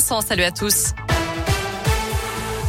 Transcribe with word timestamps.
Salut 0.00 0.44
à 0.44 0.52
tous. 0.52 0.94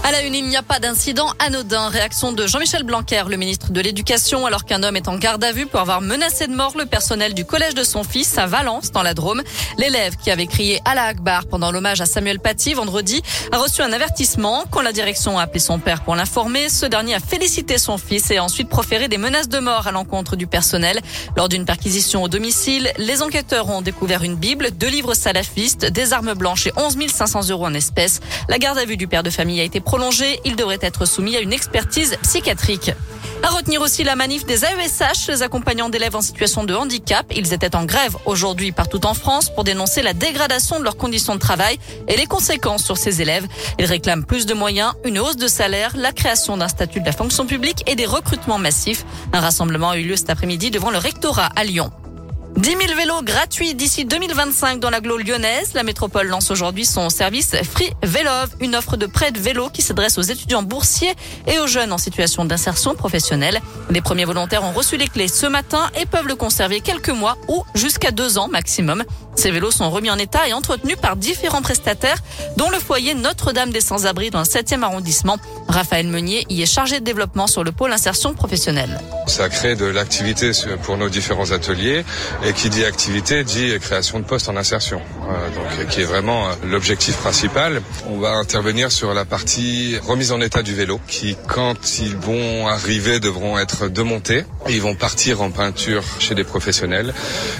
À 0.09 0.11
la 0.11 0.23
une, 0.23 0.33
il 0.33 0.47
n'y 0.47 0.57
a 0.57 0.63
pas 0.63 0.79
d'incident 0.79 1.31
anodin. 1.37 1.87
Réaction 1.87 2.31
de 2.31 2.47
Jean-Michel 2.47 2.81
Blanquer, 2.81 3.25
le 3.29 3.37
ministre 3.37 3.71
de 3.71 3.79
l'Éducation, 3.79 4.47
alors 4.47 4.65
qu'un 4.65 4.81
homme 4.81 4.95
est 4.95 5.07
en 5.07 5.19
garde 5.19 5.43
à 5.43 5.51
vue 5.51 5.67
pour 5.67 5.79
avoir 5.79 6.01
menacé 6.01 6.47
de 6.47 6.55
mort 6.55 6.73
le 6.75 6.87
personnel 6.87 7.35
du 7.35 7.45
collège 7.45 7.75
de 7.75 7.83
son 7.83 8.03
fils 8.03 8.35
à 8.39 8.47
Valence, 8.47 8.89
dans 8.91 9.03
la 9.03 9.13
Drôme. 9.13 9.43
L'élève 9.77 10.15
qui 10.15 10.31
avait 10.31 10.47
crié 10.47 10.81
Allah 10.83 11.03
Akbar 11.03 11.45
pendant 11.45 11.71
l'hommage 11.71 12.01
à 12.01 12.07
Samuel 12.07 12.39
Paty 12.39 12.73
vendredi 12.73 13.21
a 13.51 13.59
reçu 13.59 13.83
un 13.83 13.93
avertissement. 13.93 14.63
Quand 14.71 14.81
la 14.81 14.93
direction 14.93 15.37
a 15.37 15.43
appelé 15.43 15.59
son 15.59 15.77
père 15.77 16.01
pour 16.01 16.15
l'informer, 16.15 16.69
ce 16.69 16.87
dernier 16.87 17.13
a 17.13 17.19
félicité 17.19 17.77
son 17.77 17.99
fils 17.99 18.31
et 18.31 18.37
a 18.37 18.43
ensuite 18.43 18.67
proféré 18.67 19.09
des 19.09 19.19
menaces 19.19 19.47
de 19.47 19.59
mort 19.59 19.85
à 19.85 19.91
l'encontre 19.91 20.35
du 20.35 20.47
personnel. 20.47 20.99
Lors 21.37 21.49
d'une 21.49 21.65
perquisition 21.65 22.23
au 22.23 22.27
domicile, 22.27 22.91
les 22.97 23.21
enquêteurs 23.21 23.69
ont 23.69 23.83
découvert 23.83 24.23
une 24.23 24.37
Bible, 24.37 24.71
deux 24.71 24.89
livres 24.89 25.13
salafistes, 25.13 25.85
des 25.85 26.13
armes 26.13 26.33
blanches 26.33 26.65
et 26.65 26.73
11 26.77 26.97
500 27.13 27.49
euros 27.49 27.67
en 27.67 27.75
espèces. 27.75 28.21
La 28.47 28.57
garde 28.57 28.79
à 28.79 28.85
vue 28.85 28.97
du 28.97 29.07
père 29.07 29.21
de 29.21 29.29
famille 29.29 29.61
a 29.61 29.63
été 29.63 29.79
il 30.45 30.55
devrait 30.55 30.79
être 30.81 31.05
soumis 31.05 31.35
à 31.35 31.39
une 31.39 31.53
expertise 31.53 32.17
psychiatrique. 32.23 32.91
À 33.43 33.49
retenir 33.49 33.81
aussi 33.81 34.03
la 34.03 34.15
manif 34.15 34.45
des 34.45 34.63
AESH, 34.65 35.27
les 35.29 35.43
accompagnants 35.43 35.89
d'élèves 35.89 36.15
en 36.15 36.21
situation 36.21 36.63
de 36.63 36.73
handicap. 36.73 37.25
Ils 37.35 37.53
étaient 37.53 37.75
en 37.75 37.85
grève 37.85 38.15
aujourd'hui 38.25 38.71
partout 38.71 39.05
en 39.05 39.13
France 39.13 39.53
pour 39.53 39.63
dénoncer 39.63 40.01
la 40.01 40.13
dégradation 40.13 40.79
de 40.79 40.83
leurs 40.83 40.97
conditions 40.97 41.35
de 41.35 41.39
travail 41.39 41.79
et 42.07 42.17
les 42.17 42.25
conséquences 42.25 42.83
sur 42.83 42.97
ces 42.97 43.21
élèves. 43.21 43.45
Ils 43.77 43.85
réclament 43.85 44.25
plus 44.25 44.45
de 44.45 44.53
moyens, 44.53 44.93
une 45.05 45.19
hausse 45.19 45.37
de 45.37 45.47
salaire, 45.47 45.95
la 45.95 46.11
création 46.11 46.57
d'un 46.57 46.67
statut 46.67 46.99
de 46.99 47.05
la 47.05 47.13
fonction 47.13 47.45
publique 47.45 47.83
et 47.87 47.95
des 47.95 48.05
recrutements 48.05 48.59
massifs. 48.59 49.05
Un 49.33 49.39
rassemblement 49.39 49.91
a 49.91 49.97
eu 49.97 50.03
lieu 50.03 50.15
cet 50.15 50.29
après-midi 50.29 50.71
devant 50.71 50.91
le 50.91 50.97
rectorat 50.97 51.49
à 51.55 51.63
Lyon. 51.63 51.91
10 52.55 52.69
000 52.71 52.95
vélos 52.97 53.21
gratuits 53.23 53.75
d'ici 53.75 54.05
2025 54.05 54.79
dans 54.79 54.89
l'agglo 54.89 55.17
lyonnaise. 55.17 55.73
La 55.75 55.83
métropole 55.83 56.27
lance 56.27 56.51
aujourd'hui 56.51 56.85
son 56.85 57.09
service 57.09 57.55
Free 57.63 57.91
Vélove, 58.03 58.49
une 58.59 58.75
offre 58.75 58.97
de 58.97 59.05
prêt 59.05 59.31
de 59.31 59.39
vélo 59.39 59.69
qui 59.69 59.81
s'adresse 59.81 60.17
aux 60.17 60.23
étudiants 60.23 60.63
boursiers 60.63 61.13
et 61.47 61.59
aux 61.59 61.67
jeunes 61.67 61.93
en 61.93 61.97
situation 61.97 62.45
d'insertion 62.45 62.95
professionnelle. 62.95 63.61
Les 63.89 64.01
premiers 64.01 64.25
volontaires 64.25 64.63
ont 64.63 64.71
reçu 64.71 64.97
les 64.97 65.07
clés 65.07 65.27
ce 65.27 65.45
matin 65.45 65.89
et 65.99 66.05
peuvent 66.05 66.27
le 66.27 66.35
conserver 66.35 66.81
quelques 66.81 67.09
mois 67.09 67.37
ou 67.47 67.63
jusqu'à 67.75 68.11
deux 68.11 68.37
ans 68.37 68.47
maximum. 68.47 69.03
Ces 69.35 69.51
vélos 69.51 69.71
sont 69.71 69.89
remis 69.89 70.11
en 70.11 70.17
état 70.17 70.47
et 70.49 70.53
entretenus 70.53 70.97
par 70.97 71.15
différents 71.15 71.61
prestataires, 71.61 72.17
dont 72.57 72.69
le 72.69 72.77
foyer 72.77 73.13
Notre-Dame 73.13 73.69
des 73.69 73.79
Sans-Abris 73.79 74.31
dans 74.31 74.39
le 74.39 74.45
7e 74.45 74.83
arrondissement. 74.83 75.37
Raphaël 75.69 76.07
Meunier 76.07 76.45
y 76.49 76.61
est 76.61 76.65
chargé 76.65 76.99
de 76.99 77.05
développement 77.05 77.47
sur 77.47 77.63
le 77.63 77.71
pôle 77.71 77.93
insertion 77.93 78.33
professionnelle. 78.33 78.99
Ça 79.27 79.47
crée 79.47 79.75
de 79.75 79.85
l'activité 79.85 80.51
pour 80.83 80.97
nos 80.97 81.07
différents 81.07 81.51
ateliers 81.51 82.03
et 82.45 82.53
qui 82.53 82.69
dit 82.69 82.85
activité 82.85 83.43
dit 83.43 83.73
création 83.79 84.19
de 84.19 84.25
postes 84.25 84.49
en 84.49 84.55
insertion. 84.55 85.01
donc 85.55 85.87
qui 85.89 86.01
est 86.01 86.05
vraiment 86.05 86.47
l'objectif 86.65 87.15
principal. 87.17 87.81
On 88.09 88.19
va 88.19 88.31
intervenir 88.33 88.91
sur 88.91 89.13
la 89.13 89.25
partie 89.25 89.97
remise 90.07 90.31
en 90.31 90.39
état 90.41 90.61
du 90.61 90.73
vélo 90.75 90.99
qui 91.07 91.35
quand 91.47 91.99
ils 91.99 92.15
vont 92.15 92.67
arriver 92.67 93.19
devront 93.19 93.57
être 93.59 93.87
démontés. 93.87 94.45
Ils 94.69 94.81
vont 94.81 94.95
partir 94.95 95.41
en 95.41 95.51
peinture 95.51 96.03
chez 96.19 96.35
des 96.35 96.43
professionnels. 96.43 97.13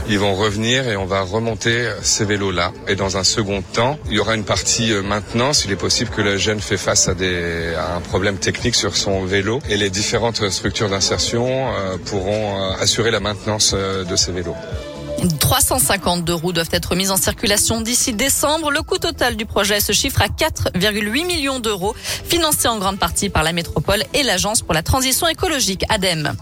Ils 0.08 0.19
vont 0.19 0.36
revenir 0.36 0.88
et 0.88 0.95
on 0.95 1.05
va 1.05 1.21
remonter 1.21 1.89
ces 2.02 2.25
vélos-là. 2.25 2.71
Et 2.88 2.95
dans 2.95 3.17
un 3.17 3.23
second 3.23 3.61
temps, 3.61 3.99
il 4.08 4.14
y 4.14 4.19
aura 4.19 4.36
une 4.36 4.45
partie 4.45 4.93
maintenance. 5.03 5.66
Il 5.66 5.71
est 5.71 5.75
possible 5.75 6.09
que 6.11 6.21
le 6.21 6.38
jeune 6.38 6.59
fait 6.61 6.77
face 6.77 7.08
à, 7.08 7.14
des, 7.14 7.73
à 7.77 7.95
un 7.95 8.02
problème 8.02 8.38
technique 8.38 8.75
sur 8.75 8.95
son 8.95 9.25
vélo 9.25 9.59
et 9.69 9.77
les 9.77 9.89
différentes 9.89 10.47
structures 10.49 10.89
d'insertion 10.89 11.71
pourront 12.05 12.71
assurer 12.80 13.11
la 13.11 13.19
maintenance 13.19 13.73
de 13.73 14.16
ces 14.16 14.31
vélos. 14.31 14.55
352 15.27 16.33
roues 16.33 16.53
doivent 16.53 16.69
être 16.71 16.95
mises 16.95 17.11
en 17.11 17.17
circulation 17.17 17.81
d'ici 17.81 18.13
décembre. 18.13 18.71
Le 18.71 18.81
coût 18.81 18.97
total 18.97 19.35
du 19.35 19.45
projet 19.45 19.79
se 19.79 19.91
chiffre 19.91 20.21
à 20.21 20.27
4,8 20.27 21.25
millions 21.25 21.59
d'euros, 21.59 21.95
financé 22.25 22.67
en 22.67 22.77
grande 22.77 22.99
partie 22.99 23.29
par 23.29 23.43
la 23.43 23.53
métropole 23.53 24.03
et 24.13 24.23
l'Agence 24.23 24.61
pour 24.61 24.73
la 24.73 24.83
transition 24.83 25.27
écologique, 25.27 25.83
ADEME. 25.89 26.35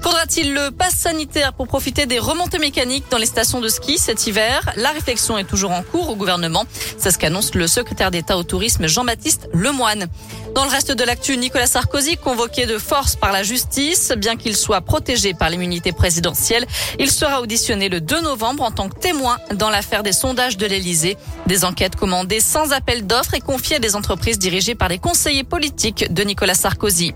Faudra-t-il 0.00 0.54
le 0.54 0.70
pass 0.70 0.94
sanitaire 0.94 1.52
pour 1.52 1.66
profiter 1.66 2.06
des 2.06 2.18
remontées 2.18 2.58
mécaniques 2.58 3.04
dans 3.10 3.18
les 3.18 3.26
stations 3.26 3.60
de 3.60 3.68
ski 3.68 3.98
cet 3.98 4.26
hiver? 4.26 4.72
La 4.76 4.90
réflexion 4.90 5.36
est 5.38 5.44
toujours 5.44 5.72
en 5.72 5.82
cours 5.82 6.08
au 6.08 6.16
gouvernement. 6.16 6.64
C'est 6.98 7.10
ce 7.10 7.18
qu'annonce 7.18 7.54
le 7.54 7.66
secrétaire 7.66 8.10
d'État 8.10 8.36
au 8.36 8.42
tourisme 8.42 8.86
Jean-Baptiste 8.86 9.48
Lemoine. 9.52 10.06
Dans 10.54 10.64
le 10.64 10.70
reste 10.70 10.92
de 10.92 11.04
l'actu, 11.04 11.36
Nicolas 11.36 11.66
Sarkozy, 11.66 12.16
convoqué 12.16 12.66
de 12.66 12.78
force 12.78 13.16
par 13.16 13.32
la 13.32 13.42
justice, 13.42 14.12
bien 14.16 14.36
qu'il 14.36 14.56
soit 14.56 14.80
protégé 14.80 15.34
par 15.34 15.50
l'immunité 15.50 15.92
présidentielle, 15.92 16.66
il 16.98 17.10
sera 17.10 17.40
auditionné 17.40 17.88
le 17.88 18.00
2 18.00 18.22
novembre 18.22 18.62
en 18.62 18.70
tant 18.70 18.88
que 18.88 18.98
témoin 18.98 19.38
dans 19.54 19.70
l'affaire 19.70 20.02
des 20.02 20.12
sondages 20.12 20.56
de 20.56 20.66
l'Elysée. 20.66 21.16
Des 21.46 21.64
enquêtes 21.64 21.96
commandées 21.96 22.40
sans 22.40 22.72
appel 22.72 23.06
d'offres 23.06 23.34
et 23.34 23.40
confiées 23.40 23.76
à 23.76 23.80
des 23.80 23.94
entreprises 23.94 24.38
dirigées 24.38 24.74
par 24.74 24.88
les 24.88 24.98
conseillers 24.98 25.44
politiques 25.44 26.12
de 26.12 26.22
Nicolas 26.22 26.54
Sarkozy. 26.54 27.14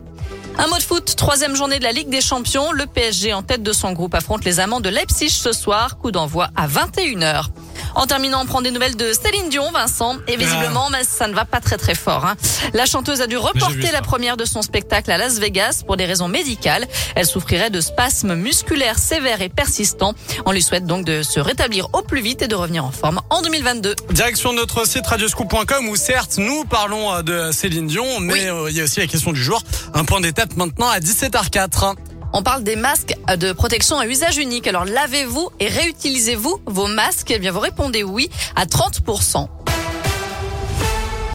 Un 0.59 0.67
mot 0.69 0.77
de 0.77 0.83
foot, 0.83 1.17
troisième 1.17 1.57
journée 1.57 1.79
de 1.79 1.85
la 1.85 1.93
Ligue 1.93 2.09
des 2.09 2.21
Champions. 2.21 2.73
Le 2.73 2.87
PSG 2.87 3.33
en 3.33 3.43
tête 3.43 3.63
de 3.63 3.73
son 3.73 3.93
groupe 3.93 4.15
affronte 4.15 4.45
les 4.45 4.61
amants 4.61 4.81
de 4.81 4.89
Leipzig 4.89 5.31
ce 5.31 5.53
soir. 5.53 5.99
Coup 5.99 6.11
d'envoi 6.11 6.49
à 6.55 6.69
21h. 6.69 7.47
En 7.95 8.07
terminant, 8.07 8.43
on 8.43 8.47
prend 8.47 8.63
des 8.63 8.71
nouvelles 8.71 8.97
de 8.97 9.13
Céline 9.13 9.49
Dion, 9.49 9.71
Vincent. 9.71 10.17
Et 10.29 10.37
visiblement, 10.37 10.89
mais 10.91 11.05
ça 11.05 11.29
ne 11.29 11.35
va 11.35 11.45
pas 11.45 11.61
très 11.61 11.77
très 11.77 11.95
fort. 11.95 12.25
Hein. 12.25 12.37
La 12.75 12.87
chanteuse 12.87 13.21
a 13.21 13.27
dû 13.27 13.37
reporter 13.37 13.93
la 13.93 14.03
première 14.03 14.37
de 14.37 14.45
son 14.45 14.63
spectacle 14.63 15.11
à 15.11 15.19
Las 15.19 15.39
Vegas 15.39 15.83
pour 15.87 15.97
des 15.97 16.05
raisons 16.05 16.29
médicales. 16.29 16.87
Elle 17.15 17.27
souffrirait 17.27 17.71
de 17.71 17.81
spasmes 17.81 18.35
musculaires 18.35 18.99
sévères 18.99 19.43
et 19.43 19.49
persistants. 19.49 20.15
On 20.47 20.53
lui 20.53 20.63
souhaite 20.63 20.87
donc 20.87 21.05
de 21.05 21.23
se 21.23 21.41
rétablir 21.41 21.89
au 21.93 22.03
plus 22.03 22.21
vite 22.21 22.43
et 22.43 22.49
de 22.49 22.55
revenir 22.55 22.85
en 22.85 22.91
forme 22.93 23.21
en 23.31 23.43
2022. 23.43 23.95
Direction 24.11 24.53
de 24.53 24.59
notre 24.59 24.87
site 24.87 25.07
radioscoop.com 25.07 25.89
où 25.89 25.97
certes 25.97 26.39
nous 26.39 26.65
parlons 26.65 27.13
euh, 27.13 27.23
de 27.23 27.53
Céline 27.53 27.87
Dion, 27.87 28.21
mais 28.21 28.49
euh, 28.49 28.71
il 28.71 28.77
y 28.77 28.81
a 28.81 28.85
aussi 28.85 29.01
la 29.01 29.07
question 29.07 29.33
du 29.33 29.43
jour. 29.43 29.63
Un 29.95 30.05
point 30.05 30.21
d'étape 30.21 30.57
maintenant 30.57 30.89
à 30.89 30.99
17h04. 30.99 31.95
On 32.35 32.43
parle 32.43 32.63
des 32.63 32.77
masques 32.77 33.15
de 33.37 33.53
protection 33.53 33.99
à 33.99 34.07
usage 34.07 34.39
unique. 34.39 34.67
Alors 34.67 34.85
lavez-vous 34.87 35.51
et 35.61 35.69
réutilisez-vous 35.69 36.63
vos 36.67 36.87
masques? 36.87 37.31
Eh 37.31 37.39
bien 37.39 37.53
vous 37.53 37.61
répondez 37.61 38.03
oui 38.03 38.31
à 38.57 38.65
30%. 38.65 39.49